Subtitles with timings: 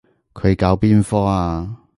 [0.33, 1.83] 佢搞邊科啊？